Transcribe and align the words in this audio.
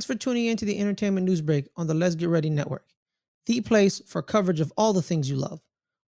Thanks 0.00 0.06
for 0.06 0.14
tuning 0.14 0.46
in 0.46 0.56
to 0.56 0.64
the 0.64 0.78
Entertainment 0.78 1.26
News 1.26 1.42
Break 1.42 1.68
on 1.76 1.86
the 1.86 1.92
Let's 1.92 2.14
Get 2.14 2.30
Ready 2.30 2.48
Network, 2.48 2.86
the 3.44 3.60
place 3.60 4.00
for 4.06 4.22
coverage 4.22 4.58
of 4.58 4.72
all 4.74 4.94
the 4.94 5.02
things 5.02 5.28
you 5.28 5.36
love. 5.36 5.60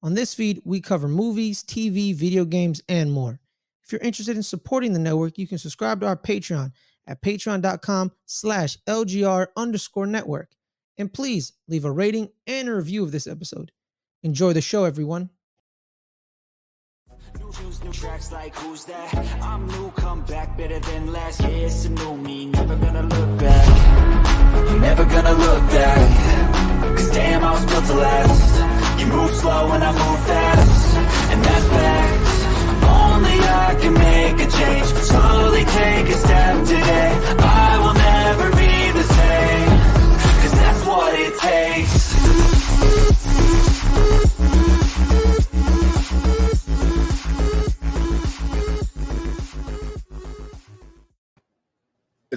On 0.01 0.15
this 0.15 0.33
feed, 0.33 0.63
we 0.65 0.81
cover 0.81 1.09
movies, 1.09 1.65
TV, 1.65 2.15
video 2.15 2.45
games, 2.45 2.81
and 2.89 3.11
more. 3.11 3.41
If 3.83 3.91
you're 3.91 4.01
interested 4.01 4.37
in 4.37 4.45
supporting 4.45 4.93
the 4.93 5.01
network, 5.01 5.39
you 5.39 5.49
can 5.49 5.59
subscribe 5.59 5.99
to 6.03 6.07
our 6.07 6.17
Patreon 6.17 6.71
at 7.09 7.21
patreon.com 7.21 8.13
slash 8.27 8.79
LGR 8.87 9.49
underscore 9.57 10.07
network. 10.07 10.53
And 10.97 11.13
please 11.13 11.55
leave 11.67 11.85
a 11.85 11.91
rating 11.91 12.29
and 12.47 12.69
a 12.69 12.77
review 12.77 13.03
of 13.03 13.11
this 13.11 13.27
episode. 13.27 13.73
Enjoy 14.23 14.53
the 14.53 14.61
show, 14.61 14.85
everyone. 14.85 15.31
Tracks 17.93 18.31
like 18.31 18.55
who's 18.55 18.85
that? 18.85 19.43
I'm 19.43 19.67
new, 19.67 19.91
come 19.91 20.23
back 20.23 20.57
better 20.57 20.79
than 20.79 21.13
last. 21.13 21.41
Yeah, 21.41 21.49
it's 21.49 21.85
a 21.87 21.91
new 21.91 22.17
me, 22.17 22.47
never 22.47 22.77
gonna 22.77 23.03
look 23.03 23.39
back. 23.41 24.71
you 24.71 24.79
Never 24.79 25.05
gonna 25.05 25.33
look 25.33 25.63
back. 25.71 26.97
Cause 26.97 27.11
damn, 27.11 27.43
I 27.43 27.51
was 27.51 27.67
built 27.67 27.85
to 27.87 27.95
last. 27.95 29.01
You 29.01 29.07
move 29.07 29.31
slow 29.33 29.73
and 29.73 29.83
I 29.83 29.93
move 29.93 30.21
fast. 30.27 30.97
And 31.33 31.45
that's 31.45 31.67
facts. 31.67 32.41
Only 32.87 33.39
I 33.41 33.77
can 33.81 33.95
make 33.95 34.47
a 34.47 34.51
change. 34.59 34.87
Slowly 35.11 35.60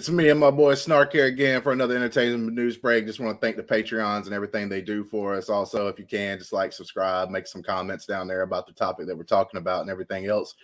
It's 0.03 0.09
me 0.09 0.27
and 0.27 0.39
my 0.41 0.52
boy 0.52 0.75
Snark 0.75 1.13
here 1.13 1.27
again 1.27 1.62
for 1.62 1.71
another 1.71 1.95
entertainment 1.95 2.53
news 2.53 2.75
break. 2.75 3.05
Just 3.05 3.22
want 3.22 3.39
to 3.39 3.39
thank 3.39 3.55
the 3.55 3.64
Patreons 3.64 4.25
and 4.25 4.33
everything 4.33 4.67
they 4.67 4.81
do 4.81 5.05
for 5.05 5.33
us. 5.33 5.50
Also, 5.50 5.88
if 5.88 5.97
you 5.97 6.03
can, 6.03 6.38
just 6.38 6.52
like, 6.52 6.73
subscribe, 6.73 7.30
make 7.30 7.47
some 7.47 7.64
comments 7.64 8.05
down 8.05 8.28
there 8.28 8.41
about 8.41 8.67
the 8.67 8.73
topic 8.73 9.08
that 9.08 9.16
we're 9.16 9.23
talking 9.23 9.59
about 9.59 9.80
and 9.80 9.89
everything 9.89 10.25
else. 10.25 10.55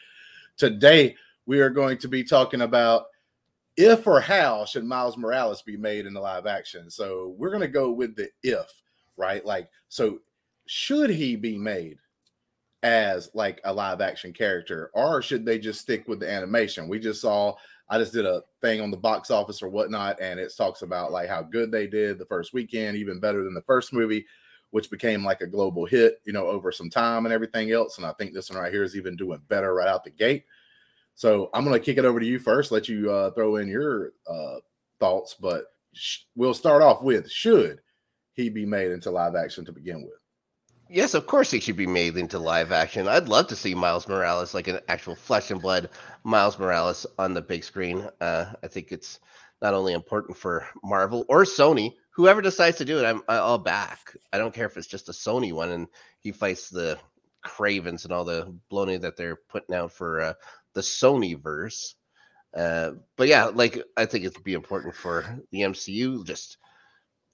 Today, 0.57 1.15
we 1.45 1.61
are 1.61 1.69
going 1.69 1.97
to 1.99 2.09
be 2.09 2.21
talking 2.21 2.63
about 2.63 3.05
if 3.77 4.05
or 4.05 4.19
how 4.19 4.65
should 4.65 4.83
Miles 4.83 5.15
Morales 5.15 5.61
be 5.61 5.77
made 5.77 6.05
in 6.05 6.13
the 6.13 6.19
live 6.19 6.45
action. 6.45 6.89
So 6.89 7.33
we're 7.37 7.47
going 7.47 7.61
to 7.61 7.69
go 7.69 7.91
with 7.91 8.17
the 8.17 8.27
if, 8.43 8.69
right? 9.15 9.45
Like, 9.45 9.69
so 9.87 10.19
should 10.65 11.11
he 11.11 11.37
be 11.37 11.57
made 11.57 11.97
as 12.83 13.29
like 13.33 13.61
a 13.63 13.73
live 13.73 14.01
action 14.01 14.33
character, 14.33 14.91
or 14.93 15.21
should 15.21 15.45
they 15.45 15.59
just 15.59 15.79
stick 15.79 16.09
with 16.09 16.19
the 16.19 16.29
animation? 16.29 16.89
We 16.89 16.99
just 16.99 17.21
saw 17.21 17.55
I 17.89 17.97
just 17.97 18.13
did 18.13 18.25
a 18.25 18.43
thing 18.61 18.81
on 18.81 18.91
the 18.91 18.97
box 18.97 19.31
office 19.31 19.61
or 19.61 19.69
whatnot, 19.69 20.21
and 20.21 20.39
it 20.39 20.53
talks 20.55 20.83
about 20.83 21.11
like 21.11 21.27
how 21.27 21.41
good 21.41 21.71
they 21.71 21.87
did 21.87 22.19
the 22.19 22.25
first 22.25 22.53
weekend, 22.53 22.97
even 22.97 23.19
better 23.19 23.43
than 23.43 23.53
the 23.53 23.63
first 23.63 23.93
movie, 23.93 24.25
which 24.69 24.91
became 24.91 25.25
like 25.25 25.41
a 25.41 25.47
global 25.47 25.85
hit, 25.85 26.21
you 26.25 26.33
know, 26.33 26.45
over 26.45 26.71
some 26.71 26.89
time 26.89 27.25
and 27.25 27.33
everything 27.33 27.71
else. 27.71 27.97
And 27.97 28.05
I 28.05 28.13
think 28.13 28.33
this 28.33 28.49
one 28.49 28.59
right 28.59 28.71
here 28.71 28.83
is 28.83 28.95
even 28.95 29.15
doing 29.15 29.41
better 29.47 29.73
right 29.73 29.87
out 29.87 30.03
the 30.03 30.11
gate. 30.11 30.45
So 31.15 31.49
I'm 31.53 31.65
gonna 31.65 31.79
kick 31.79 31.97
it 31.97 32.05
over 32.05 32.19
to 32.19 32.25
you 32.25 32.39
first, 32.39 32.71
let 32.71 32.87
you 32.87 33.11
uh, 33.11 33.31
throw 33.31 33.55
in 33.55 33.67
your 33.67 34.13
uh, 34.29 34.57
thoughts, 34.99 35.35
but 35.39 35.65
sh- 35.93 36.19
we'll 36.35 36.53
start 36.53 36.83
off 36.83 37.01
with 37.01 37.29
should 37.29 37.81
he 38.33 38.49
be 38.49 38.65
made 38.65 38.91
into 38.91 39.11
live 39.11 39.35
action 39.35 39.65
to 39.65 39.71
begin 39.71 40.03
with? 40.03 40.19
Yes, 40.89 41.13
of 41.13 41.27
course 41.27 41.51
he 41.51 41.59
should 41.59 41.77
be 41.77 41.85
made 41.87 42.17
into 42.17 42.39
live 42.39 42.71
action. 42.71 43.07
I'd 43.07 43.27
love 43.29 43.47
to 43.47 43.55
see 43.55 43.75
Miles 43.75 44.07
Morales, 44.07 44.53
like 44.55 44.67
an 44.67 44.79
actual 44.87 45.15
flesh 45.15 45.51
and 45.51 45.61
blood 45.61 45.89
Miles 46.23 46.57
Morales 46.57 47.05
on 47.19 47.33
the 47.33 47.41
big 47.41 47.63
screen. 47.63 48.09
Uh, 48.19 48.53
I 48.63 48.67
think 48.67 48.91
it's 48.91 49.19
not 49.61 49.75
only 49.75 49.93
important 49.93 50.35
for 50.37 50.67
Marvel 50.83 51.25
or 51.29 51.43
Sony, 51.43 51.93
whoever 52.11 52.41
decides 52.41 52.77
to 52.77 52.85
do 52.85 52.97
it, 52.97 53.05
I'm 53.05 53.21
I'll 53.29 53.59
back. 53.59 54.15
I 54.33 54.39
don't 54.39 54.53
care 54.53 54.65
if 54.65 54.77
it's 54.77 54.87
just 54.87 55.09
a 55.09 55.11
Sony 55.11 55.53
one 55.53 55.69
and 55.69 55.87
he 56.21 56.31
fights 56.31 56.69
the 56.69 56.97
Kravens 57.45 58.03
and 58.03 58.11
all 58.11 58.25
the 58.25 58.51
baloney 58.71 58.99
that 58.99 59.15
they're 59.15 59.39
putting 59.47 59.75
out 59.75 59.91
for 59.91 60.21
uh, 60.21 60.33
the 60.73 60.81
Sony 60.81 61.39
verse. 61.39 61.95
Uh, 62.57 62.93
but 63.15 63.27
yeah, 63.27 63.45
like 63.45 63.83
I 63.95 64.05
think 64.05 64.25
it'd 64.25 64.43
be 64.43 64.53
important 64.55 64.95
for 64.95 65.39
the 65.51 65.61
MCU. 65.61 66.25
Just 66.25 66.57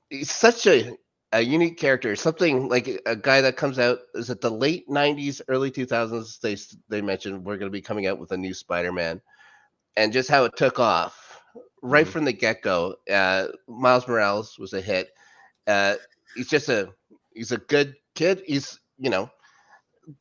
he's 0.09 0.31
such 0.31 0.67
a 0.67 0.97
a 1.35 1.41
unique 1.41 1.77
character, 1.79 2.15
something 2.15 2.69
like 2.69 2.89
a 3.05 3.15
guy 3.17 3.41
that 3.41 3.57
comes 3.57 3.79
out 3.79 3.99
is 4.15 4.31
it 4.31 4.41
the 4.41 4.51
late 4.51 4.89
'90s, 4.89 5.41
early 5.49 5.71
2000s? 5.71 6.39
They 6.39 6.57
they 6.89 7.01
mentioned 7.01 7.45
we're 7.45 7.57
going 7.57 7.71
to 7.71 7.77
be 7.77 7.81
coming 7.81 8.07
out 8.07 8.19
with 8.19 8.31
a 8.33 8.37
new 8.37 8.55
Spider-Man, 8.55 9.21
and 9.97 10.13
just 10.13 10.29
how 10.29 10.45
it 10.45 10.57
took 10.57 10.79
off 10.79 11.41
right 11.83 12.07
Mhm. 12.07 12.09
from 12.09 12.25
the 12.25 12.33
get-go. 12.33 12.95
Uh, 13.11 13.49
Miles 13.67 14.07
Morales 14.07 14.57
was 14.59 14.73
a 14.73 14.81
hit. 14.81 15.09
Uh, 15.67 15.95
he's 16.35 16.49
just 16.49 16.69
a 16.69 16.93
he's 17.35 17.53
a 17.53 17.59
good 17.59 17.95
kid. 18.15 18.43
He's 18.47 18.79
you 18.99 19.11
know 19.11 19.31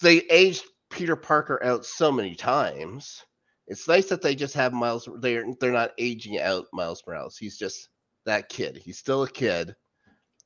they 0.01 0.19
aged 0.31 0.65
Peter 0.91 1.17
Parker 1.17 1.63
out 1.65 1.85
so 1.87 2.13
many 2.13 2.35
times. 2.35 3.25
It's 3.69 3.89
nice 3.89 4.07
that 4.09 4.23
they 4.23 4.35
just 4.37 4.55
have 4.55 4.73
Miles. 4.75 5.09
They're 5.21 5.47
they're 5.61 5.73
not 5.73 5.93
aging 5.99 6.41
out 6.41 6.67
Miles 6.73 7.03
Morales. 7.07 7.37
He's 7.39 7.59
just 7.59 7.89
that 8.27 8.49
kid. 8.51 8.77
He's 8.79 8.99
still 8.99 9.25
a 9.25 9.31
kid. 9.31 9.77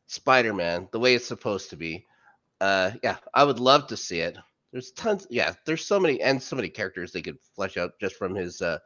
Spider 0.08 0.54
Man, 0.54 0.88
the 0.90 0.98
way 0.98 1.14
it's 1.14 1.26
supposed 1.26 1.70
to 1.70 1.76
be. 1.76 2.06
Uh, 2.60 2.90
yeah, 3.04 3.18
I 3.32 3.44
would 3.44 3.60
love 3.60 3.86
to 3.88 3.96
see 3.96 4.20
it. 4.20 4.36
There's 4.72 4.90
tons. 4.92 5.26
Yeah, 5.30 5.54
there's 5.64 5.84
so 5.84 6.00
many 6.00 6.20
and 6.20 6.42
so 6.42 6.56
many 6.56 6.68
characters 6.68 7.12
they 7.12 7.22
could 7.22 7.38
flesh 7.54 7.76
out 7.76 7.92
just 8.00 8.16
from 8.16 8.34
his 8.34 8.60
uh, 8.60 8.78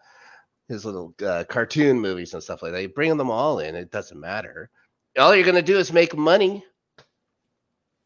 his 0.68 0.84
little 0.84 1.14
uh, 1.24 1.44
cartoon 1.48 1.98
movies 1.98 2.34
and 2.34 2.42
stuff 2.42 2.62
like 2.62 2.72
that. 2.72 2.82
You 2.82 2.88
bring 2.88 3.16
them 3.16 3.30
all 3.30 3.60
in. 3.60 3.74
It 3.74 3.90
doesn't 3.90 4.20
matter. 4.20 4.70
All 5.18 5.34
you're 5.34 5.46
gonna 5.46 5.62
do 5.62 5.78
is 5.78 5.92
make 5.92 6.16
money. 6.16 6.64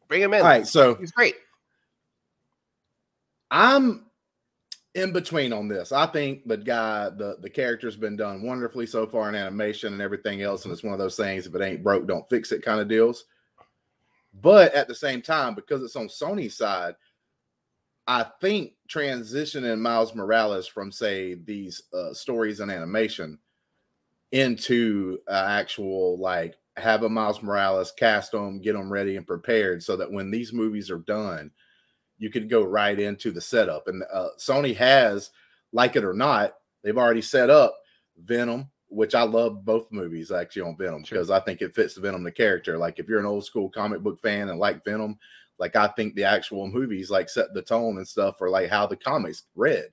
Bring 0.07 0.21
him 0.21 0.33
in. 0.33 0.41
All 0.41 0.47
right, 0.47 0.67
so 0.67 0.95
He's 0.95 1.11
great. 1.11 1.35
I'm 3.51 4.06
in 4.97 5.11
between 5.11 5.53
on 5.53 5.67
this. 5.67 5.91
I 5.91 6.07
think 6.07 6.47
the 6.47 6.57
guy, 6.57 7.09
the 7.09 7.37
the 7.39 7.49
character's 7.49 7.95
been 7.95 8.17
done 8.17 8.41
wonderfully 8.41 8.87
so 8.87 9.05
far 9.05 9.29
in 9.29 9.35
animation 9.35 9.93
and 9.93 10.01
everything 10.01 10.41
else, 10.41 10.65
and 10.65 10.73
it's 10.73 10.83
one 10.83 10.93
of 10.93 10.99
those 10.99 11.15
things. 11.15 11.45
If 11.45 11.53
it 11.53 11.61
ain't 11.61 11.83
broke, 11.83 12.07
don't 12.07 12.27
fix 12.29 12.51
it 12.51 12.63
kind 12.63 12.81
of 12.81 12.87
deals. 12.87 13.25
But 14.41 14.73
at 14.73 14.87
the 14.87 14.95
same 14.95 15.21
time, 15.21 15.53
because 15.53 15.83
it's 15.83 15.95
on 15.95 16.07
Sony's 16.07 16.57
side, 16.57 16.95
I 18.07 18.25
think 18.41 18.73
transitioning 18.89 19.79
Miles 19.79 20.15
Morales 20.15 20.67
from 20.67 20.91
say 20.91 21.35
these 21.35 21.83
uh, 21.93 22.13
stories 22.13 22.59
and 22.59 22.71
animation 22.71 23.37
into 24.31 25.19
uh, 25.27 25.45
actual 25.47 26.17
like 26.17 26.55
have 26.75 27.03
a 27.03 27.09
Miles 27.09 27.43
Morales 27.43 27.91
cast 27.91 28.31
them, 28.31 28.59
get 28.61 28.73
them 28.73 28.91
ready 28.91 29.15
and 29.15 29.27
prepared, 29.27 29.83
so 29.83 29.95
that 29.95 30.11
when 30.11 30.31
these 30.31 30.53
movies 30.53 30.89
are 30.89 30.99
done 30.99 31.51
you 32.19 32.29
could 32.29 32.49
go 32.49 32.63
right 32.63 32.99
into 32.99 33.31
the 33.31 33.41
setup. 33.41 33.87
And 33.87 34.03
uh, 34.11 34.29
Sony 34.37 34.75
has, 34.75 35.31
like 35.71 35.95
it 35.95 36.03
or 36.03 36.13
not, 36.13 36.55
they've 36.83 36.97
already 36.97 37.21
set 37.21 37.49
up 37.49 37.77
Venom, 38.23 38.69
which 38.89 39.13
I 39.15 39.23
love 39.23 39.65
both 39.65 39.91
movies 39.91 40.31
actually 40.31 40.63
on 40.63 40.77
Venom 40.77 41.03
Sure. 41.03 41.17
because 41.17 41.29
I 41.29 41.39
think 41.39 41.61
it 41.61 41.75
fits 41.75 41.93
the 41.95 42.01
Venom 42.01 42.23
the 42.23 42.31
character. 42.31 42.77
Like 42.77 42.99
if 42.99 43.07
you're 43.07 43.19
an 43.19 43.25
old 43.25 43.45
school 43.45 43.69
comic 43.69 44.01
book 44.01 44.19
fan 44.19 44.49
and 44.49 44.59
like 44.59 44.83
Venom, 44.83 45.17
like 45.59 45.75
I 45.75 45.87
think 45.87 46.15
the 46.15 46.23
actual 46.23 46.67
movies 46.67 47.09
like 47.09 47.29
set 47.29 47.53
the 47.53 47.61
tone 47.61 47.97
and 47.97 48.07
stuff 48.07 48.37
for 48.37 48.49
like 48.49 48.69
how 48.69 48.85
the 48.87 48.95
comics 48.95 49.43
read. 49.55 49.87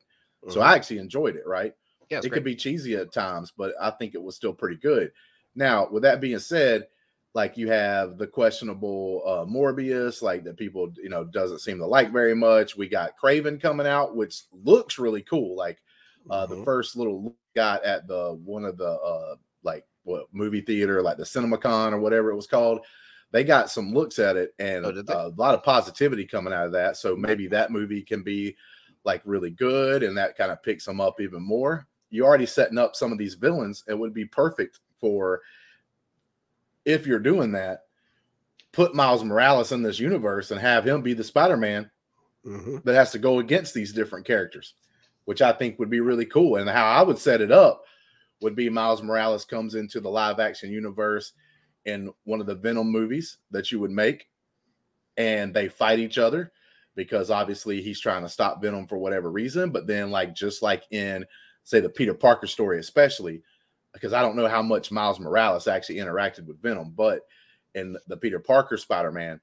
So 0.48 0.60
Mhm. 0.60 0.64
I 0.64 0.74
actually 0.76 0.98
enjoyed 0.98 1.36
it. 1.36 1.46
Right 1.46 1.74
yeah, 2.10 2.18
it 2.18 2.20
great. 2.22 2.32
could 2.32 2.44
be 2.44 2.54
cheesy 2.54 2.94
at 2.96 3.12
times, 3.12 3.50
but 3.56 3.74
I 3.80 3.90
think 3.90 4.14
it 4.14 4.22
was 4.22 4.36
still 4.36 4.52
pretty 4.52 4.76
good. 4.76 5.10
Now, 5.54 5.88
with 5.90 6.02
that 6.02 6.20
being 6.20 6.38
said, 6.38 6.86
like 7.34 7.56
you 7.56 7.68
have 7.68 8.16
the 8.16 8.26
questionable 8.26 9.22
uh, 9.26 9.44
Morbius, 9.50 10.22
like 10.22 10.44
that 10.44 10.56
people 10.56 10.92
you 11.02 11.08
know 11.08 11.24
doesn't 11.24 11.58
seem 11.60 11.78
to 11.78 11.86
like 11.86 12.12
very 12.12 12.34
much. 12.34 12.76
We 12.76 12.88
got 12.88 13.18
Kraven 13.22 13.60
coming 13.60 13.86
out, 13.86 14.14
which 14.16 14.42
looks 14.52 14.98
really 14.98 15.22
cool. 15.22 15.56
Like 15.56 15.82
uh, 16.30 16.46
the 16.46 16.56
Mhm. 16.56 16.64
first 16.64 16.96
little 16.96 17.36
got 17.56 17.84
at 17.84 18.06
the 18.06 18.34
one 18.44 18.64
of 18.64 18.76
the 18.78 18.88
uh, 18.88 19.36
like 19.64 19.84
what 20.04 20.26
movie 20.32 20.60
theater, 20.60 21.02
like 21.02 21.16
the 21.16 21.24
CinemaCon 21.24 21.92
or 21.92 21.98
whatever 21.98 22.30
it 22.30 22.36
was 22.36 22.46
called. 22.46 22.80
They 23.32 23.42
got 23.42 23.68
some 23.68 23.92
looks 23.92 24.20
at 24.20 24.36
it 24.36 24.54
and 24.60 24.86
Oh, 24.86 24.92
they? 24.92 25.12
a 25.12 25.28
lot 25.36 25.54
of 25.54 25.64
positivity 25.64 26.24
coming 26.24 26.52
out 26.52 26.66
of 26.66 26.72
that. 26.72 26.96
So 26.96 27.16
maybe 27.16 27.48
that 27.48 27.72
movie 27.72 28.02
can 28.02 28.22
be 28.22 28.56
like 29.04 29.22
really 29.24 29.50
good 29.50 30.04
and 30.04 30.16
that 30.16 30.36
kind 30.36 30.52
of 30.52 30.62
picks 30.62 30.84
them 30.84 31.00
up 31.00 31.20
even 31.20 31.42
more. 31.42 31.88
You're 32.10 32.26
already 32.26 32.46
setting 32.46 32.78
up 32.78 32.94
some 32.94 33.10
of 33.10 33.18
these 33.18 33.34
villains. 33.34 33.82
It 33.88 33.98
would 33.98 34.14
be 34.14 34.24
perfect 34.24 34.78
for 35.00 35.40
if 36.84 37.06
you're 37.06 37.18
doing 37.18 37.52
that, 37.52 37.80
put 38.72 38.94
Miles 38.94 39.24
Morales 39.24 39.72
in 39.72 39.82
this 39.82 40.00
universe 40.00 40.50
and 40.50 40.60
have 40.60 40.86
him 40.86 41.02
be 41.02 41.14
the 41.14 41.24
Spider-Man 41.24 41.90
Mhm. 42.44 42.82
that 42.84 42.94
has 42.94 43.10
to 43.12 43.18
go 43.18 43.38
against 43.38 43.72
these 43.72 43.92
different 43.92 44.26
characters, 44.26 44.74
which 45.24 45.40
I 45.40 45.52
think 45.52 45.78
would 45.78 45.90
be 45.90 46.00
really 46.00 46.26
cool. 46.26 46.56
And 46.56 46.68
how 46.68 46.86
I 46.86 47.02
would 47.02 47.18
set 47.18 47.40
it 47.40 47.50
up 47.52 47.84
would 48.40 48.54
be 48.54 48.68
Miles 48.68 49.02
Morales 49.02 49.44
comes 49.44 49.74
into 49.76 50.00
the 50.00 50.10
live 50.10 50.40
action 50.40 50.70
universe 50.70 51.32
in 51.86 52.12
one 52.24 52.40
of 52.40 52.46
the 52.46 52.54
Venom 52.54 52.88
movies 52.90 53.38
that 53.50 53.70
you 53.72 53.80
would 53.80 53.90
make, 53.90 54.28
and 55.16 55.54
they 55.54 55.68
fight 55.68 55.98
each 55.98 56.18
other 56.18 56.52
because 56.96 57.30
obviously 57.30 57.80
he's 57.80 58.00
trying 58.00 58.22
to 58.22 58.28
stop 58.28 58.60
Venom 58.60 58.86
for 58.86 58.98
whatever 58.98 59.30
reason. 59.30 59.70
But 59.70 59.86
then, 59.86 60.10
like 60.10 60.34
just 60.34 60.62
like 60.62 60.84
in 60.90 61.24
say 61.62 61.80
the 61.80 61.88
Peter 61.88 62.14
Parker 62.14 62.46
story, 62.46 62.78
especially 62.78 63.42
because 63.94 64.12
I 64.12 64.20
don't 64.20 64.36
know 64.36 64.48
how 64.48 64.60
much 64.60 64.90
Miles 64.90 65.20
Morales 65.20 65.66
actually 65.66 65.96
interacted 65.96 66.46
with 66.46 66.60
Venom, 66.60 66.92
but 66.94 67.22
in 67.74 67.96
the 68.08 68.16
Peter 68.16 68.38
Parker 68.38 68.76
Spider 68.76 69.10
Man, 69.10 69.40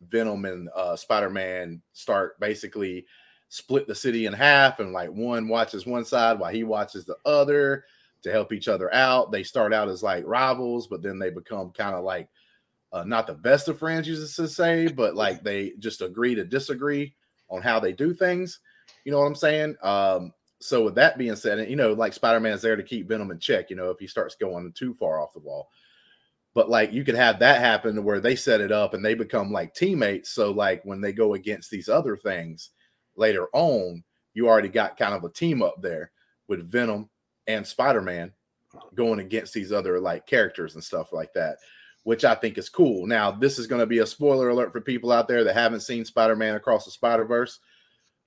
Venom 0.00 0.44
and 0.46 0.68
uh, 0.74 0.96
Spider 0.96 1.30
Man 1.30 1.80
start 1.92 2.40
basically 2.40 3.06
split 3.48 3.86
the 3.86 3.94
city 3.94 4.26
in 4.26 4.32
half, 4.32 4.80
and 4.80 4.92
like 4.92 5.10
one 5.10 5.46
watches 5.46 5.86
one 5.86 6.04
side 6.04 6.38
while 6.38 6.52
he 6.52 6.64
watches 6.64 7.04
the 7.04 7.16
other 7.24 7.84
to 8.22 8.32
help 8.32 8.52
each 8.52 8.68
other 8.68 8.92
out. 8.92 9.30
They 9.30 9.42
start 9.42 9.72
out 9.72 9.88
as 9.88 10.02
like 10.02 10.24
rivals, 10.26 10.86
but 10.86 11.02
then 11.02 11.18
they 11.18 11.30
become 11.30 11.70
kind 11.70 11.94
of 11.94 12.04
like 12.04 12.28
uh, 12.92 13.04
not 13.04 13.26
the 13.26 13.34
best 13.34 13.68
of 13.68 13.78
friends, 13.78 14.08
you 14.08 14.14
to 14.16 14.48
say, 14.48 14.88
but 14.88 15.14
like 15.14 15.44
they 15.44 15.72
just 15.78 16.00
agree 16.00 16.34
to 16.34 16.44
disagree 16.44 17.14
on 17.50 17.60
how 17.60 17.78
they 17.78 17.92
do 17.92 18.14
things. 18.14 18.60
You 19.04 19.12
know 19.12 19.18
what 19.20 19.26
I'm 19.26 19.34
saying? 19.34 19.76
Um, 19.82 20.32
so 20.64 20.82
with 20.82 20.94
that 20.94 21.18
being 21.18 21.36
said, 21.36 21.58
and, 21.58 21.68
you 21.68 21.76
know, 21.76 21.92
like 21.92 22.14
Spider 22.14 22.40
Man's 22.40 22.62
there 22.62 22.74
to 22.74 22.82
keep 22.82 23.06
Venom 23.06 23.30
in 23.30 23.38
check. 23.38 23.68
You 23.68 23.76
know, 23.76 23.90
if 23.90 23.98
he 23.98 24.06
starts 24.06 24.34
going 24.34 24.72
too 24.72 24.94
far 24.94 25.20
off 25.20 25.34
the 25.34 25.40
wall. 25.40 25.68
But 26.54 26.70
like 26.70 26.90
you 26.90 27.04
could 27.04 27.16
have 27.16 27.38
that 27.40 27.60
happen 27.60 27.94
to 27.96 28.00
where 28.00 28.18
they 28.18 28.34
set 28.34 28.62
it 28.62 28.72
up 28.72 28.94
and 28.94 29.04
they 29.04 29.12
become 29.12 29.52
like 29.52 29.74
teammates. 29.74 30.30
So 30.30 30.52
like 30.52 30.82
when 30.82 31.02
they 31.02 31.12
go 31.12 31.34
against 31.34 31.70
these 31.70 31.90
other 31.90 32.16
things 32.16 32.70
later 33.14 33.48
on, 33.52 34.02
you 34.32 34.48
already 34.48 34.70
got 34.70 34.96
kind 34.96 35.12
of 35.12 35.22
a 35.24 35.28
team 35.28 35.62
up 35.62 35.82
there 35.82 36.12
with 36.48 36.70
Venom 36.70 37.10
and 37.46 37.66
Spider 37.66 38.00
Man 38.00 38.32
going 38.94 39.18
against 39.20 39.52
these 39.52 39.70
other 39.70 40.00
like 40.00 40.26
characters 40.26 40.76
and 40.76 40.82
stuff 40.82 41.12
like 41.12 41.34
that, 41.34 41.58
which 42.04 42.24
I 42.24 42.34
think 42.34 42.56
is 42.56 42.70
cool. 42.70 43.06
Now, 43.06 43.30
this 43.30 43.58
is 43.58 43.66
going 43.66 43.80
to 43.80 43.86
be 43.86 43.98
a 43.98 44.06
spoiler 44.06 44.48
alert 44.48 44.72
for 44.72 44.80
people 44.80 45.12
out 45.12 45.28
there 45.28 45.44
that 45.44 45.54
haven't 45.54 45.80
seen 45.80 46.06
Spider 46.06 46.36
Man 46.36 46.54
Across 46.54 46.86
the 46.86 46.90
Spider 46.90 47.26
Verse. 47.26 47.58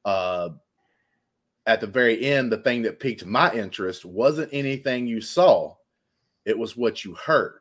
Uh, 0.06 0.50
at 1.68 1.82
the 1.82 1.88
very 1.88 2.26
end, 2.26 2.52
the 2.52 2.58
thing 2.58 2.82
that 2.84 3.00
piqued 3.00 3.26
my 3.26 3.54
interest 3.54 4.06
wasn't 4.06 4.50
anything 4.54 5.06
you 5.06 5.22
saw, 5.22 5.76
it 6.46 6.58
was 6.58 6.78
what 6.78 7.04
you 7.04 7.14
heard. 7.14 7.60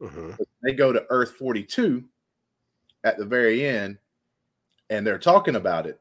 Mm-hmm. 0.00 0.32
They 0.62 0.74
go 0.74 0.92
to 0.92 1.06
Earth 1.08 1.32
42 1.32 2.04
at 3.02 3.18
the 3.18 3.24
very 3.24 3.66
end 3.66 3.98
and 4.90 5.06
they're 5.06 5.18
talking 5.18 5.56
about 5.56 5.86
it. 5.86 6.00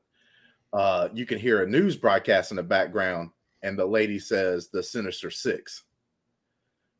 Uh, 0.73 1.07
you 1.13 1.25
can 1.25 1.39
hear 1.39 1.63
a 1.63 1.67
news 1.67 1.95
broadcast 1.95 2.51
in 2.51 2.57
the 2.57 2.63
background, 2.63 3.29
and 3.63 3.79
the 3.79 3.85
lady 3.85 4.19
says 4.19 4.67
the 4.67 4.83
Sinister 4.83 5.31
Six. 5.31 5.83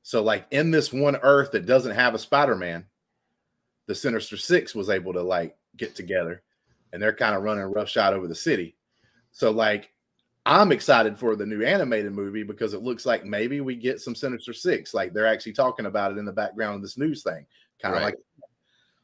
So, 0.04 0.24
like 0.24 0.48
in 0.52 0.72
this 0.72 0.94
one 0.94 1.18
Earth 1.18 1.52
that 1.52 1.66
doesn't 1.66 1.96
have 1.96 2.16
a 2.16 2.20
Spider 2.20 2.56
Man, 2.56 2.86
the 3.88 3.94
Sinister 3.94 4.38
Six 4.38 4.74
was 4.74 4.90
able 4.90 5.14
to 5.14 5.22
like 5.22 5.58
get 5.76 5.96
together 5.96 6.44
and 6.94 7.02
they're 7.02 7.14
kind 7.14 7.36
of 7.36 7.44
running 7.44 7.66
roughshod 7.66 8.14
over 8.14 8.28
the 8.28 8.36
city. 8.36 8.78
So, 9.34 9.52
like, 9.52 9.92
I'm 10.48 10.72
excited 10.72 11.20
for 11.20 11.36
the 11.36 11.46
new 11.46 11.62
animated 11.62 12.14
movie 12.14 12.44
because 12.44 12.74
it 12.74 12.82
looks 12.82 13.06
like 13.06 13.26
maybe 13.26 13.60
we 13.60 13.76
get 13.76 14.00
some 14.00 14.16
Sinister 14.16 14.54
Six. 14.54 14.94
Like 14.94 15.14
they're 15.14 15.28
actually 15.28 15.52
talking 15.52 15.88
about 15.88 16.14
it 16.14 16.18
in 16.18 16.24
the 16.24 16.32
background 16.32 16.76
of 16.76 16.82
this 16.82 16.98
news 16.98 17.22
thing, 17.22 17.46
kind 17.82 17.96
of 17.96 18.02
right. 18.02 18.06
like. 18.06 18.16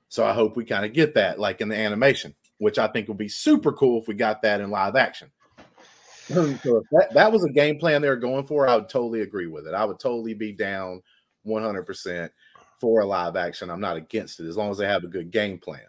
So 0.08 0.26
I 0.26 0.32
hope 0.32 0.56
we 0.56 0.64
kind 0.64 0.86
of 0.86 0.94
get 0.94 1.16
that, 1.16 1.40
like 1.40 1.60
in 1.60 1.68
the 1.68 1.76
animation, 1.76 2.34
which 2.60 2.80
I 2.80 2.88
think 2.88 3.10
would 3.10 3.18
be 3.18 3.28
super 3.28 3.74
cool 3.74 4.00
if 4.00 4.08
we 4.08 4.14
got 4.14 4.42
that 4.44 4.62
in 4.62 4.70
live 4.70 4.96
action. 4.96 5.30
Mm. 6.30 6.62
so 6.64 6.78
if 6.78 6.84
that, 6.92 7.14
that 7.14 7.32
was 7.32 7.44
a 7.44 7.50
game 7.50 7.78
plan 7.78 8.02
they 8.02 8.08
were 8.08 8.16
going 8.16 8.46
for, 8.46 8.66
I 8.66 8.76
would 8.76 8.88
totally 8.88 9.22
agree 9.22 9.48
with 9.48 9.68
it. 9.68 9.74
I 9.74 9.84
would 9.84 10.00
totally 10.00 10.34
be 10.34 10.54
down 10.54 11.02
100% 11.46 12.30
for 12.80 13.02
a 13.02 13.06
live 13.06 13.36
action. 13.36 13.70
I'm 13.70 13.82
not 13.82 13.98
against 13.98 14.40
it 14.40 14.48
as 14.48 14.56
long 14.56 14.72
as 14.72 14.78
they 14.78 14.88
have 14.88 15.04
a 15.04 15.08
good 15.08 15.32
game 15.32 15.58
plan. 15.58 15.82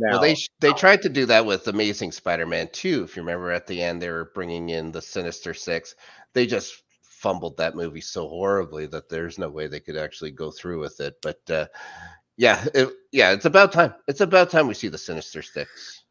Now, 0.00 0.12
well, 0.12 0.20
they 0.22 0.36
they 0.60 0.72
tried 0.72 1.02
to 1.02 1.10
do 1.10 1.26
that 1.26 1.44
with 1.44 1.68
Amazing 1.68 2.12
Spider-Man 2.12 2.70
2. 2.72 3.04
If 3.04 3.16
you 3.16 3.22
remember, 3.22 3.50
at 3.50 3.66
the 3.66 3.82
end 3.82 4.00
they 4.00 4.08
were 4.08 4.30
bringing 4.34 4.70
in 4.70 4.90
the 4.90 5.02
Sinister 5.02 5.52
Six. 5.52 5.94
They 6.32 6.46
just 6.46 6.82
fumbled 7.02 7.58
that 7.58 7.76
movie 7.76 8.00
so 8.00 8.26
horribly 8.26 8.86
that 8.86 9.10
there's 9.10 9.38
no 9.38 9.50
way 9.50 9.66
they 9.66 9.80
could 9.80 9.96
actually 9.96 10.30
go 10.30 10.50
through 10.50 10.80
with 10.80 11.00
it. 11.00 11.16
But 11.20 11.40
uh, 11.50 11.66
yeah, 12.38 12.64
it, 12.74 12.88
yeah, 13.12 13.32
it's 13.32 13.44
about 13.44 13.72
time. 13.72 13.94
It's 14.08 14.22
about 14.22 14.48
time 14.48 14.68
we 14.68 14.74
see 14.74 14.88
the 14.88 14.96
Sinister 14.96 15.42
Six. 15.42 16.02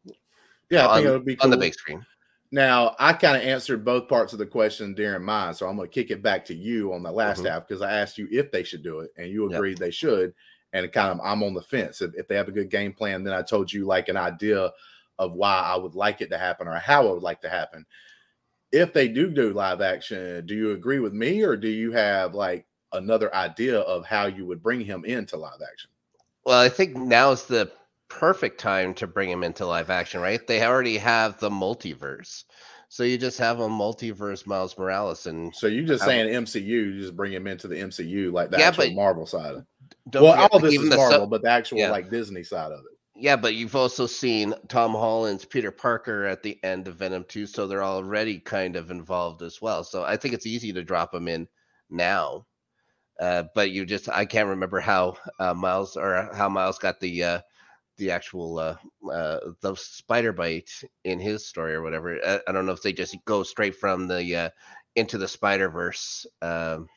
Yeah, 0.70 0.88
I 0.88 0.96
think 0.96 1.08
it 1.08 1.10
would 1.10 1.24
be 1.24 1.34
cool. 1.34 1.46
on 1.46 1.50
the 1.50 1.56
big 1.56 1.74
screen. 1.74 2.06
Now, 2.52 2.94
I 2.98 3.12
kind 3.12 3.36
of 3.36 3.42
answered 3.42 3.84
both 3.84 4.08
parts 4.08 4.32
of 4.32 4.38
the 4.38 4.46
question 4.46 4.94
during 4.94 5.24
mine, 5.24 5.54
so 5.54 5.68
I'm 5.68 5.76
going 5.76 5.88
to 5.88 5.94
kick 5.94 6.10
it 6.10 6.22
back 6.22 6.44
to 6.46 6.54
you 6.54 6.92
on 6.92 7.02
the 7.02 7.10
last 7.10 7.38
mm-hmm. 7.38 7.48
half 7.48 7.66
because 7.66 7.82
I 7.82 7.92
asked 7.92 8.18
you 8.18 8.28
if 8.30 8.52
they 8.52 8.62
should 8.62 8.82
do 8.82 9.00
it, 9.00 9.10
and 9.16 9.28
you 9.28 9.52
agreed 9.52 9.72
yep. 9.72 9.78
they 9.78 9.90
should 9.90 10.32
and 10.72 10.90
kind 10.92 11.10
of 11.10 11.20
I'm 11.24 11.42
on 11.42 11.54
the 11.54 11.62
fence. 11.62 12.00
If, 12.00 12.14
if 12.14 12.28
they 12.28 12.36
have 12.36 12.48
a 12.48 12.52
good 12.52 12.70
game 12.70 12.92
plan, 12.92 13.24
then 13.24 13.34
I 13.34 13.42
told 13.42 13.72
you 13.72 13.86
like 13.86 14.08
an 14.08 14.16
idea 14.16 14.70
of 15.18 15.32
why 15.32 15.60
I 15.60 15.76
would 15.76 15.94
like 15.94 16.20
it 16.20 16.30
to 16.30 16.38
happen 16.38 16.66
or 16.66 16.74
how 16.76 17.06
I 17.06 17.12
would 17.12 17.22
like 17.22 17.40
to 17.42 17.50
happen. 17.50 17.84
If 18.72 18.92
they 18.92 19.08
do 19.08 19.30
do 19.30 19.52
live 19.52 19.80
action, 19.80 20.46
do 20.46 20.54
you 20.54 20.72
agree 20.72 21.00
with 21.00 21.12
me 21.12 21.42
or 21.42 21.56
do 21.56 21.68
you 21.68 21.92
have 21.92 22.34
like 22.34 22.66
another 22.92 23.34
idea 23.34 23.80
of 23.80 24.06
how 24.06 24.26
you 24.26 24.46
would 24.46 24.62
bring 24.62 24.80
him 24.80 25.04
into 25.04 25.36
live 25.36 25.60
action? 25.60 25.90
Well, 26.44 26.60
I 26.60 26.68
think 26.68 26.96
now 26.96 27.32
is 27.32 27.44
the 27.44 27.70
perfect 28.08 28.60
time 28.60 28.94
to 28.94 29.06
bring 29.06 29.30
him 29.30 29.42
into 29.42 29.66
live 29.66 29.90
action, 29.90 30.20
right? 30.20 30.44
They 30.46 30.64
already 30.64 30.98
have 30.98 31.38
the 31.38 31.50
multiverse. 31.50 32.44
So 32.88 33.04
you 33.04 33.18
just 33.18 33.38
have 33.38 33.60
a 33.60 33.68
multiverse 33.68 34.46
Miles 34.46 34.76
Morales, 34.76 35.26
and 35.26 35.54
so 35.54 35.68
you're 35.68 35.86
just 35.86 36.04
saying 36.04 36.26
MCU, 36.26 36.60
you 36.64 37.00
just 37.00 37.16
bring 37.16 37.32
him 37.32 37.46
into 37.46 37.68
the 37.68 37.76
MCU 37.76 38.32
like 38.32 38.50
the 38.50 38.58
yeah, 38.58 38.66
actual 38.66 38.86
but, 38.86 38.94
Marvel 38.94 39.26
side. 39.26 39.64
Don't 40.08 40.24
well, 40.24 40.48
all 40.52 40.58
this 40.58 40.74
is 40.74 40.94
Marvel, 40.94 41.26
but 41.26 41.42
the 41.42 41.50
actual 41.50 41.78
yeah. 41.78 41.90
like 41.90 42.10
Disney 42.10 42.42
side 42.42 42.72
of 42.72 42.80
it. 42.80 42.98
Yeah, 43.16 43.36
but 43.36 43.54
you've 43.54 43.76
also 43.76 44.06
seen 44.06 44.54
Tom 44.68 44.92
Holland's 44.92 45.44
Peter 45.44 45.70
Parker 45.70 46.24
at 46.24 46.42
the 46.42 46.58
end 46.64 46.88
of 46.88 46.96
Venom 46.96 47.24
2, 47.28 47.46
so 47.46 47.66
they're 47.66 47.84
already 47.84 48.38
kind 48.38 48.76
of 48.76 48.90
involved 48.90 49.42
as 49.42 49.60
well. 49.60 49.84
So 49.84 50.04
I 50.04 50.16
think 50.16 50.32
it's 50.32 50.46
easy 50.46 50.72
to 50.72 50.82
drop 50.82 51.12
them 51.12 51.28
in 51.28 51.46
now. 51.90 52.46
Uh, 53.20 53.44
but 53.54 53.70
you 53.72 53.84
just 53.84 54.08
I 54.08 54.24
can't 54.24 54.48
remember 54.48 54.80
how 54.80 55.16
uh, 55.38 55.52
Miles 55.52 55.96
or 55.96 56.30
how 56.34 56.48
Miles 56.48 56.78
got 56.78 56.98
the 57.00 57.22
uh, 57.22 57.40
the 57.98 58.10
actual 58.10 58.58
uh, 58.58 58.76
uh, 59.12 59.38
the 59.60 59.74
spider 59.76 60.32
bite 60.32 60.70
in 61.04 61.20
his 61.20 61.46
story 61.46 61.74
or 61.74 61.82
whatever. 61.82 62.18
I, 62.26 62.40
I, 62.48 62.52
don't 62.52 62.64
know 62.64 62.72
if 62.72 62.80
they 62.80 62.94
just 62.94 63.14
go 63.26 63.42
straight 63.42 63.76
from 63.76 64.08
the 64.08 64.34
uh, 64.34 64.50
into 64.96 65.18
the 65.18 65.28
Spider 65.28 65.68
Verse 65.68 66.26
um, 66.40 66.88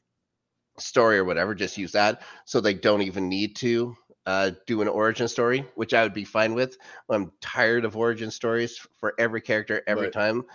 story 0.78 1.18
or 1.18 1.25
whatever, 1.25 1.56
just 1.56 1.78
use 1.78 1.92
that 1.92 2.22
so 2.46 2.60
they 2.60 2.74
don't 2.74 3.02
even 3.02 3.30
need 3.30 3.56
to 3.58 3.96
uh, 4.25 4.52
do 4.66 4.81
an 4.81 4.88
origin 4.88 5.28
story, 5.28 5.66
which 5.75 5.94
I 5.94 6.04
would 6.04 6.14
be 6.14 6.24
fine 6.24 6.54
with. 6.54 6.78
I'm 7.10 7.31
tired 7.42 7.86
of 7.86 7.98
origin 7.98 8.31
stories 8.31 8.78
for 9.00 9.14
every 9.18 9.42
character 9.42 9.81
every 9.88 10.06
right. 10.06 10.14
time. 10.14 10.46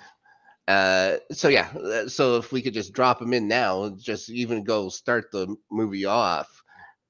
Uh, 0.67 1.17
so 1.33 1.49
yeah, 1.49 1.69
uh, 1.71 2.09
so 2.09 2.37
if 2.37 2.53
we 2.53 2.61
could 2.61 2.75
just 2.75 2.93
drop 2.93 3.19
them 3.19 3.33
in 3.33 3.49
now, 3.49 3.89
just 3.91 4.29
even 4.29 4.65
go 4.65 4.89
start 4.89 5.31
the 5.31 5.57
movie 5.71 6.05
off 6.05 6.63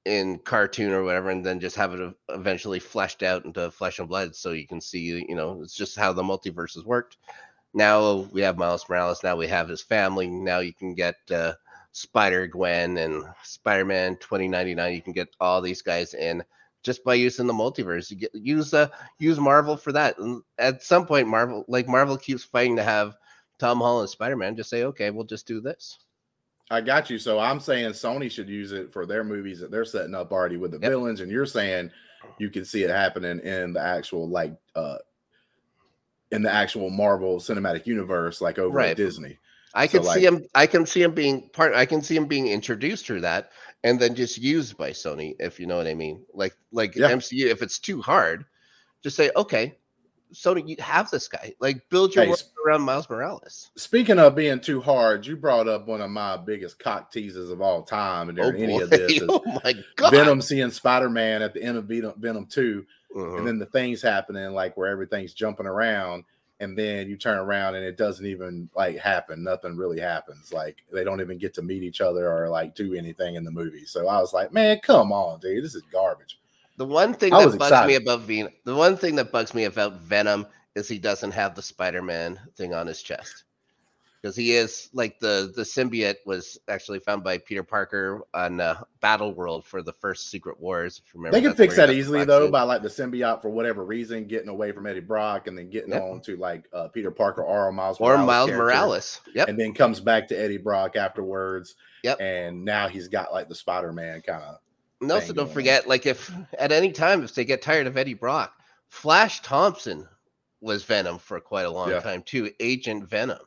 in 0.05 0.39
cartoon 0.39 0.93
or 0.93 1.03
whatever, 1.03 1.29
and 1.29 1.45
then 1.45 1.59
just 1.59 1.75
have 1.75 1.93
it 1.93 2.13
eventually 2.29 2.79
fleshed 2.79 3.21
out 3.21 3.43
into 3.43 3.69
flesh 3.69 3.99
and 3.99 4.07
blood, 4.07 4.33
so 4.33 4.51
you 4.51 4.65
can 4.65 4.79
see, 4.79 4.99
you 5.27 5.35
know, 5.35 5.61
it's 5.61 5.75
just 5.75 5.97
how 5.97 6.13
the 6.13 6.23
multiverses 6.23 6.85
worked. 6.85 7.17
Now 7.73 8.27
we 8.31 8.41
have 8.41 8.57
Miles 8.57 8.87
Morales. 8.89 9.23
Now 9.23 9.35
we 9.35 9.47
have 9.47 9.69
his 9.69 9.81
family. 9.81 10.27
Now 10.27 10.59
you 10.59 10.73
can 10.73 10.95
get 10.95 11.15
uh, 11.29 11.53
Spider 11.91 12.47
Gwen 12.47 12.97
and 12.97 13.23
Spider 13.43 13.85
Man 13.85 14.15
2099. 14.17 14.93
You 14.93 15.01
can 15.01 15.13
get 15.13 15.35
all 15.39 15.61
these 15.61 15.81
guys 15.81 16.13
in 16.13 16.43
just 16.83 17.03
by 17.03 17.15
using 17.15 17.47
the 17.47 17.53
multiverse. 17.53 18.09
You 18.09 18.17
get 18.17 18.35
use 18.35 18.73
uh 18.73 18.89
use 19.17 19.39
Marvel 19.39 19.77
for 19.77 19.91
that. 19.91 20.17
And 20.17 20.41
at 20.57 20.83
some 20.83 21.05
point, 21.05 21.27
Marvel 21.27 21.65
like 21.67 21.87
Marvel 21.87 22.17
keeps 22.17 22.43
fighting 22.43 22.75
to 22.77 22.83
have 22.83 23.15
Tom 23.57 23.79
Holland 23.79 24.09
Spider 24.09 24.35
Man. 24.35 24.55
Just 24.55 24.69
say, 24.69 24.83
okay, 24.85 25.09
we'll 25.09 25.25
just 25.25 25.47
do 25.47 25.61
this. 25.61 25.99
I 26.71 26.81
got 26.81 27.09
you. 27.09 27.17
So 27.17 27.39
I'm 27.39 27.59
saying 27.59 27.91
Sony 27.91 28.29
should 28.29 28.47
use 28.47 28.71
it 28.71 28.93
for 28.93 29.05
their 29.05 29.23
movies 29.23 29.59
that 29.59 29.71
they're 29.71 29.85
setting 29.85 30.13
up 30.13 30.31
already 30.31 30.57
with 30.57 30.71
the 30.71 30.79
yep. 30.79 30.91
villains, 30.91 31.19
and 31.19 31.31
you're 31.31 31.45
saying 31.45 31.91
you 32.37 32.49
can 32.49 32.63
see 32.63 32.83
it 32.83 32.89
happening 32.89 33.39
in 33.39 33.73
the 33.73 33.81
actual 33.81 34.27
like 34.27 34.55
uh 34.75 34.97
in 36.31 36.43
the 36.43 36.51
actual 36.51 36.89
Marvel 36.89 37.37
cinematic 37.37 37.87
universe, 37.87 38.39
like 38.39 38.59
over 38.59 38.77
right. 38.77 38.91
at 38.91 38.97
Disney. 38.97 39.39
I 39.73 39.87
can 39.87 40.03
so, 40.03 40.13
see 40.13 40.25
him. 40.25 40.45
I 40.55 40.67
can 40.67 40.85
see 40.85 41.01
him 41.03 41.13
being 41.13 41.49
part. 41.49 41.73
I 41.73 41.85
can 41.85 42.01
see 42.01 42.15
him 42.15 42.25
being 42.25 42.47
introduced 42.47 43.05
through 43.05 43.21
that, 43.21 43.51
and 43.83 43.99
then 43.99 44.15
just 44.15 44.37
used 44.37 44.77
by 44.77 44.91
Sony, 44.91 45.35
if 45.39 45.59
you 45.59 45.67
know 45.67 45.77
what 45.77 45.87
I 45.87 45.93
mean. 45.93 46.23
Like 46.33 46.55
like 46.71 46.95
yeah. 46.95 47.11
MCU, 47.11 47.45
if 47.45 47.61
it's 47.61 47.79
too 47.79 48.01
hard, 48.01 48.45
just 49.03 49.15
say 49.15 49.31
okay, 49.35 49.75
Sony, 50.33 50.67
you 50.67 50.75
have 50.79 51.11
this 51.11 51.27
guy. 51.27 51.53
Like 51.59 51.87
build 51.89 52.15
your 52.15 52.23
hey, 52.23 52.29
world 52.29 52.43
around 52.65 52.81
Miles 52.81 53.09
Morales. 53.09 53.71
Speaking 53.75 54.19
of 54.19 54.35
being 54.35 54.59
too 54.59 54.81
hard, 54.81 55.25
you 55.25 55.37
brought 55.37 55.67
up 55.67 55.87
one 55.87 56.01
of 56.01 56.09
my 56.09 56.37
biggest 56.37 56.79
cock 56.79 57.11
teasers 57.11 57.51
of 57.51 57.61
all 57.61 57.83
time, 57.83 58.29
and 58.29 58.39
oh, 58.39 58.49
any 58.49 58.81
of 58.81 58.89
this, 58.89 59.19
oh 59.29 59.43
my 59.63 59.75
god, 59.95 60.11
Venom 60.11 60.41
seeing 60.41 60.71
Spider 60.71 61.09
Man 61.09 61.41
at 61.41 61.53
the 61.53 61.61
end 61.61 61.77
of 61.77 61.85
Venom, 61.85 62.13
Venom 62.17 62.45
2 62.47 62.85
uh-huh. 63.15 63.37
and 63.37 63.47
then 63.47 63.57
the 63.57 63.65
things 63.65 64.01
happening 64.01 64.51
like 64.51 64.77
where 64.77 64.87
everything's 64.87 65.33
jumping 65.33 65.65
around 65.65 66.23
and 66.59 66.77
then 66.77 67.07
you 67.07 67.15
turn 67.15 67.37
around 67.37 67.75
and 67.75 67.85
it 67.85 67.97
doesn't 67.97 68.25
even 68.25 68.69
like 68.75 68.97
happen. 68.97 69.43
Nothing 69.43 69.77
really 69.77 69.99
happens. 69.99 70.51
Like 70.51 70.83
they 70.91 71.03
don't 71.03 71.21
even 71.21 71.37
get 71.37 71.53
to 71.55 71.61
meet 71.61 71.83
each 71.83 72.01
other 72.01 72.31
or 72.31 72.49
like 72.49 72.75
do 72.75 72.93
anything 72.93 73.35
in 73.35 73.43
the 73.43 73.51
movie. 73.51 73.85
So 73.85 74.07
i 74.07 74.19
was 74.19 74.33
like 74.33 74.53
man 74.53 74.79
come 74.83 75.11
on 75.11 75.39
dude. 75.39 75.63
This 75.63 75.75
is 75.75 75.83
garbage. 75.91 76.39
The 76.77 76.85
one 76.85 77.13
thing 77.13 77.31
that 77.31 77.43
bugs 77.43 77.55
excited. 77.55 77.87
me 77.87 77.95
about 77.95 78.21
Venom, 78.21 78.53
the 78.63 78.75
one 78.75 78.95
thing 78.95 79.15
that 79.15 79.31
bugs 79.31 79.53
me 79.53 79.65
about 79.65 79.99
Venom 79.99 80.45
is 80.75 80.87
he 80.87 80.97
doesn't 80.97 81.31
have 81.31 81.53
the 81.53 81.61
Spider-Man 81.61 82.39
thing 82.55 82.73
on 82.73 82.87
his 82.87 83.01
chest. 83.01 83.43
Because 84.21 84.35
he 84.35 84.51
is 84.51 84.89
like 84.93 85.19
the 85.19 85.51
the 85.55 85.61
symbiote 85.63 86.15
was 86.25 86.59
actually 86.67 86.99
found 86.99 87.23
by 87.23 87.37
Peter 87.37 87.63
Parker 87.63 88.21
on 88.33 88.59
uh, 88.59 88.81
Battle 88.99 89.33
World 89.33 89.65
for 89.65 89.81
the 89.81 89.93
first 89.93 90.29
Secret 90.29 90.59
Wars. 90.59 91.01
If 91.05 91.13
you 91.13 91.19
remember, 91.19 91.37
They 91.37 91.41
can 91.47 91.55
fix 91.55 91.75
that 91.77 91.89
easily 91.89 92.25
though 92.25 92.51
by 92.51 92.63
like 92.63 92.81
the 92.81 92.89
symbiote 92.89 93.41
for 93.41 93.49
whatever 93.49 93.85
reason 93.85 94.25
getting 94.25 94.49
away 94.49 94.71
from 94.71 94.85
Eddie 94.87 94.99
Brock 94.99 95.47
and 95.47 95.57
then 95.57 95.69
getting 95.69 95.91
Yep. 95.93 96.01
on 96.03 96.21
to 96.21 96.35
like 96.37 96.65
uh, 96.73 96.87
Peter 96.89 97.11
Parker 97.11 97.43
or 97.43 97.71
Miles 97.71 97.97
or 97.99 98.17
Morales 98.17 98.27
Miles 98.27 98.51
Morales. 98.51 99.21
Yep. 99.35 99.47
and 99.47 99.59
then 99.59 99.73
comes 99.73 99.99
back 99.99 100.27
to 100.29 100.35
Eddie 100.39 100.57
Brock 100.57 100.95
afterwards. 100.95 101.75
Yep. 102.03 102.19
And 102.19 102.63
now 102.65 102.87
he's 102.87 103.07
got 103.07 103.31
like 103.31 103.47
the 103.49 103.55
Spider 103.55 103.93
Man 103.93 104.21
kind 104.21 104.43
of. 104.43 104.55
And 105.01 105.09
also, 105.13 105.31
don't 105.31 105.47
on. 105.47 105.53
forget, 105.53 105.87
like 105.87 106.05
if 106.05 106.29
at 106.57 106.73
any 106.73 106.91
time 106.91 107.23
if 107.23 107.33
they 107.33 107.45
get 107.45 107.61
tired 107.61 107.87
of 107.87 107.95
Eddie 107.95 108.13
Brock, 108.15 108.53
Flash 108.89 109.41
Thompson 109.41 110.05
was 110.61 110.83
Venom 110.83 111.17
for 111.19 111.39
quite 111.39 111.65
a 111.65 111.69
long 111.69 111.89
Yeah. 111.89 112.01
time 112.01 112.21
too, 112.23 112.51
Agent 112.59 113.07
Venom. 113.09 113.39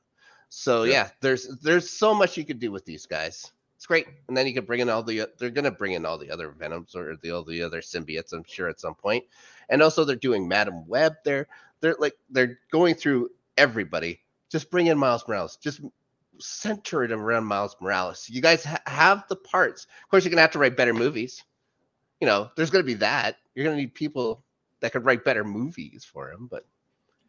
So 0.54 0.82
Yeah. 0.82 0.92
yeah. 0.92 1.08
there's 1.20 1.48
there's 1.62 1.88
so 1.88 2.14
much 2.14 2.36
you 2.36 2.44
could 2.44 2.58
do 2.58 2.70
with 2.70 2.84
these 2.84 3.06
guys. 3.06 3.50
It's 3.76 3.86
great, 3.86 4.06
and 4.28 4.36
then 4.36 4.46
you 4.46 4.52
could 4.54 4.66
bring 4.66 4.80
in 4.80 4.90
all 4.90 5.02
the 5.02 5.26
they're 5.38 5.50
gonna 5.50 5.70
bring 5.70 5.92
in 5.92 6.04
all 6.04 6.18
the 6.18 6.30
other 6.30 6.50
Venoms 6.50 6.94
or 6.94 7.16
the 7.16 7.30
all 7.30 7.42
the 7.42 7.62
other 7.62 7.80
symbiotes, 7.80 8.32
I'm 8.34 8.44
sure 8.46 8.68
at 8.68 8.78
some 8.78 8.94
point. 8.94 9.24
And 9.70 9.82
also 9.82 10.04
they're 10.04 10.14
doing 10.14 10.46
Madame 10.46 10.86
Web. 10.86 11.14
They're 11.24 11.48
they're 11.80 11.96
like 11.98 12.14
they're 12.30 12.58
going 12.70 12.94
through 12.96 13.30
everybody. 13.56 14.20
Just 14.50 14.70
bring 14.70 14.88
in 14.88 14.98
Miles 14.98 15.26
Morales. 15.26 15.56
Just 15.56 15.80
center 16.38 17.02
it 17.02 17.12
around 17.12 17.44
Miles 17.46 17.74
Morales. 17.80 18.28
You 18.28 18.42
guys 18.42 18.62
ha- 18.62 18.82
have 18.86 19.24
the 19.28 19.36
parts. 19.36 19.84
Of 20.04 20.10
course, 20.10 20.24
you're 20.24 20.30
gonna 20.30 20.42
have 20.42 20.50
to 20.52 20.58
write 20.58 20.76
better 20.76 20.94
movies. 20.94 21.42
You 22.20 22.26
know, 22.26 22.50
there's 22.56 22.70
gonna 22.70 22.84
be 22.84 22.94
that. 22.94 23.36
You're 23.54 23.64
gonna 23.64 23.78
need 23.78 23.94
people 23.94 24.44
that 24.80 24.92
could 24.92 25.06
write 25.06 25.24
better 25.24 25.44
movies 25.44 26.04
for 26.04 26.30
him. 26.30 26.46
But 26.46 26.66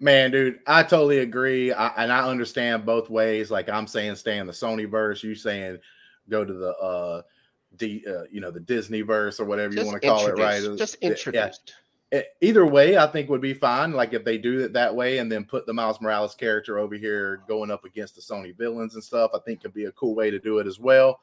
Man, 0.04 0.32
dude, 0.32 0.60
I 0.68 0.84
totally 0.84 1.20
agree, 1.20 1.72
I, 1.72 1.88
and 1.96 2.12
I 2.12 2.28
understand 2.28 2.86
both 2.86 3.10
ways. 3.10 3.50
Like 3.50 3.70
I'm 3.70 3.88
saying, 3.88 4.16
stay 4.16 4.38
in 4.38 4.46
the 4.46 4.52
Sony 4.52 4.86
verse. 4.86 5.24
You 5.24 5.34
saying 5.34 5.78
go 6.28 6.44
to 6.44 6.52
the 6.54 6.76
uh, 6.76 7.22
D, 7.78 8.04
uh, 8.06 8.24
you 8.30 8.42
know, 8.42 8.52
the 8.52 8.60
Disney 8.60 9.00
verse 9.00 9.40
or 9.40 9.46
whatever 9.46 9.74
you 9.74 9.86
want 9.86 10.02
to 10.02 10.06
call 10.06 10.28
it, 10.28 10.38
right? 10.38 10.62
Just 10.78 10.98
Yeah, 11.32 11.52
yeah. 12.12 12.22
Either 12.42 12.66
way, 12.66 12.98
I 12.98 13.08
think 13.08 13.30
would 13.30 13.40
be 13.40 13.54
fine. 13.54 13.94
Like 13.94 14.12
if 14.12 14.26
they 14.26 14.38
do 14.38 14.60
it 14.60 14.74
that 14.74 14.94
way 14.94 15.20
and 15.20 15.32
then 15.32 15.46
put 15.46 15.66
the 15.66 15.74
Miles 15.74 16.02
Morales 16.02 16.36
character 16.36 16.80
over 16.80 16.96
here 16.96 17.42
going 17.48 17.72
up 17.72 17.86
against 17.86 18.16
the 18.16 18.22
Sony 18.22 18.54
villains 18.58 18.96
and 18.96 19.04
stuff, 19.04 19.32
I 19.34 19.40
think 19.46 19.62
could 19.62 19.74
be 19.74 19.86
a 19.86 19.92
cool 19.94 20.16
way 20.16 20.30
to 20.30 20.38
do 20.38 20.60
it 20.60 20.68
as 20.68 20.80
well. 20.80 21.22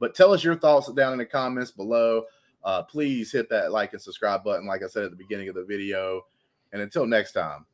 But 0.00 0.16
tell 0.16 0.32
us 0.32 0.42
your 0.42 0.56
thoughts 0.56 0.92
down 0.92 1.12
in 1.12 1.18
the 1.18 1.24
comments 1.24 1.70
below. 1.70 2.24
Uh, 2.64 2.82
please 2.82 3.30
hit 3.30 3.48
that 3.50 3.70
like 3.70 3.92
and 3.92 4.02
subscribe 4.02 4.42
button, 4.42 4.66
like 4.66 4.82
I 4.82 4.88
said 4.88 5.04
at 5.04 5.12
the 5.12 5.16
beginning 5.16 5.48
of 5.50 5.54
the 5.54 5.64
video. 5.64 6.22
And 6.72 6.82
until 6.82 7.06
next 7.06 7.30
time, 7.30 7.64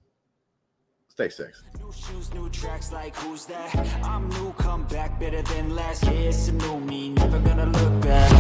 Stay 1.15 1.29
sexy. 1.29 1.63
New 1.79 1.93
shoes, 1.93 2.35
new 2.35 2.51
tracks, 2.51 2.91
like 2.91 3.15
who's 3.15 3.47
that? 3.47 3.73
I'm 4.03 4.29
new, 4.31 4.53
come 4.59 4.83
back 4.89 5.21
better 5.21 5.43
than 5.43 5.77
last. 5.77 6.03
It's 6.09 6.49
a 6.49 6.53
new 6.53 6.81
me, 6.81 7.11
never 7.11 7.39
gonna 7.39 7.67
look 7.67 8.03
back. 8.03 8.33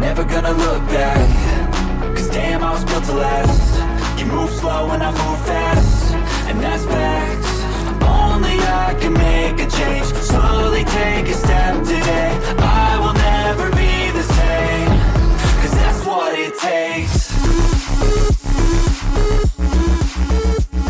Never 0.00 0.24
gonna 0.24 0.50
look 0.50 0.82
back. 0.88 2.16
Cause 2.16 2.28
damn, 2.30 2.64
I 2.64 2.72
was 2.72 2.84
built 2.84 3.04
to 3.04 3.12
last. 3.12 4.18
You 4.18 4.26
move 4.26 4.50
slow 4.50 4.90
and 4.90 5.00
I 5.00 5.12
move 5.12 5.46
fast. 5.46 6.14
And 6.48 6.58
that's 6.60 6.84
facts. 6.86 7.62
Only 8.02 8.58
I 8.58 8.96
can 9.00 9.12
make 9.12 9.64
a 9.64 9.70
change. 9.70 10.06
Slowly 10.26 10.82
take 10.82 11.28
a 11.28 11.34
step 11.34 11.84
today. 11.84 12.32
I 12.58 12.98
will 12.98 13.14
never 13.14 13.70
be 13.76 14.10
the 14.10 14.24
same. 14.24 14.88
Cause 15.62 15.70
that's 15.70 16.04
what 16.04 16.36
it 16.36 16.58
takes. 16.58 17.19